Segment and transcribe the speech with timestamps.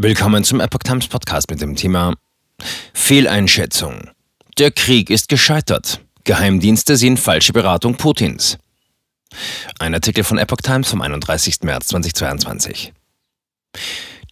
[0.00, 2.14] Willkommen zum Epoch Times Podcast mit dem Thema
[2.94, 4.08] Fehleinschätzung.
[4.56, 6.00] Der Krieg ist gescheitert.
[6.22, 8.58] Geheimdienste sehen falsche Beratung Putins.
[9.80, 11.62] Ein Artikel von Epoch Times vom 31.
[11.62, 12.92] März 2022.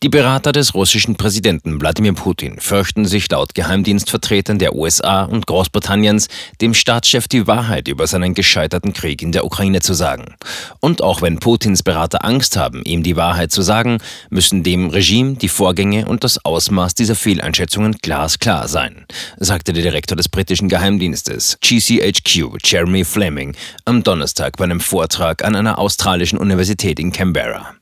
[0.03, 6.29] Die Berater des russischen Präsidenten Wladimir Putin fürchten sich laut Geheimdienstvertretern der USA und Großbritanniens,
[6.61, 10.35] dem Staatschef die Wahrheit über seinen gescheiterten Krieg in der Ukraine zu sagen.
[10.81, 13.97] Und auch wenn Putins Berater Angst haben, ihm die Wahrheit zu sagen,
[14.29, 19.07] müssen dem Regime die Vorgänge und das Ausmaß dieser Fehleinschätzungen glasklar sein,
[19.39, 23.57] sagte der Direktor des britischen Geheimdienstes GCHQ, Jeremy Fleming,
[23.87, 27.77] am Donnerstag bei einem Vortrag an einer australischen Universität in Canberra.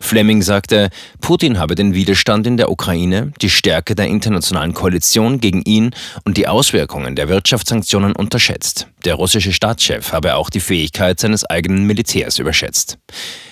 [0.00, 0.90] Fleming sagte,
[1.20, 5.90] Putin habe den Widerstand in der Ukraine, die Stärke der internationalen Koalition gegen ihn
[6.24, 8.86] und die Auswirkungen der Wirtschaftssanktionen unterschätzt.
[9.04, 12.98] Der russische Staatschef habe auch die Fähigkeit seines eigenen Militärs überschätzt.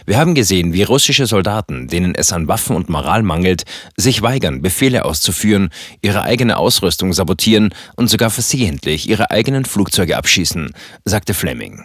[0.04, 3.64] Wir haben gesehen, wie russische Soldaten, denen es an Waffen und Moral mangelt,
[3.96, 5.70] sich weigern, Befehle auszuführen,
[6.02, 10.72] ihre eigene Ausrüstung sabotieren und sogar versehentlich ihre eigenen Flugzeuge abschießen,
[11.04, 11.84] sagte Fleming.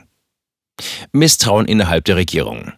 [1.12, 2.74] Misstrauen innerhalb der Regierung.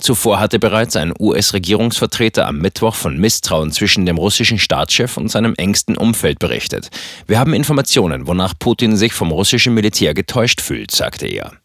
[0.00, 5.54] Zuvor hatte bereits ein US-Regierungsvertreter am Mittwoch von Misstrauen zwischen dem russischen Staatschef und seinem
[5.56, 6.88] engsten Umfeld berichtet.
[7.26, 11.59] Wir haben Informationen, wonach Putin sich vom russischen Militär getäuscht fühlt, sagte er.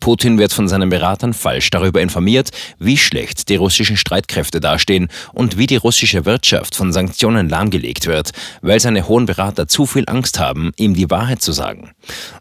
[0.00, 5.58] Putin wird von seinen Beratern falsch darüber informiert, wie schlecht die russischen Streitkräfte dastehen und
[5.58, 8.30] wie die russische Wirtschaft von Sanktionen lahmgelegt wird,
[8.62, 11.90] weil seine hohen Berater zu viel Angst haben, ihm die Wahrheit zu sagen.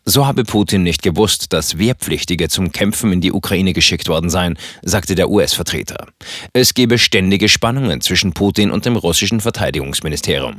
[0.06, 4.58] So habe Putin nicht gewusst, dass Wehrpflichtige zum Kämpfen in die Ukraine geschickt worden seien,
[4.82, 6.08] sagte der US-Vertreter.
[6.54, 10.58] Es gebe ständige Spannungen zwischen Putin und dem russischen Verteidigungsministerium.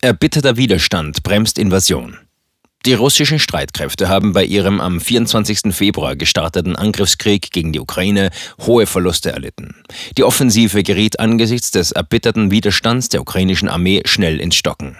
[0.00, 2.16] Erbitterter Widerstand bremst Invasion.
[2.88, 5.74] Die russischen Streitkräfte haben bei ihrem am 24.
[5.74, 8.30] Februar gestarteten Angriffskrieg gegen die Ukraine
[8.62, 9.74] hohe Verluste erlitten.
[10.16, 14.96] Die Offensive geriet angesichts des erbitterten Widerstands der ukrainischen Armee schnell ins Stocken.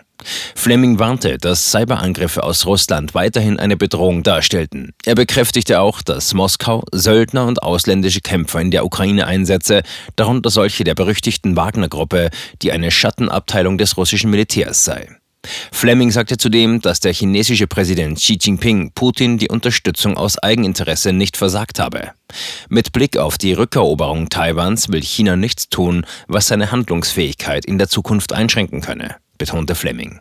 [0.55, 4.93] Fleming warnte, dass Cyberangriffe aus Russland weiterhin eine Bedrohung darstellten.
[5.07, 9.81] Er bekräftigte auch, dass Moskau Söldner und ausländische Kämpfer in der Ukraine einsetze,
[10.15, 12.29] darunter solche der berüchtigten Wagner-Gruppe,
[12.61, 15.09] die eine Schattenabteilung des russischen Militärs sei.
[15.73, 21.37] Fleming sagte zudem, dass der chinesische Präsident Xi Jinping Putin die Unterstützung aus Eigeninteresse nicht
[21.37, 22.11] versagt habe.
[22.69, 27.89] Mit Blick auf die Rückeroberung Taiwans will China nichts tun, was seine Handlungsfähigkeit in der
[27.89, 30.21] Zukunft einschränken könne, betonte Fleming.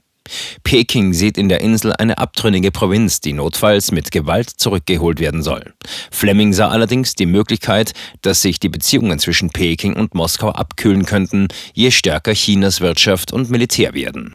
[0.64, 5.74] Peking sieht in der Insel eine abtrünnige Provinz, die notfalls mit Gewalt zurückgeholt werden soll.
[6.12, 11.48] Fleming sah allerdings die Möglichkeit, dass sich die Beziehungen zwischen Peking und Moskau abkühlen könnten,
[11.74, 14.26] je stärker Chinas Wirtschaft und Militär werden.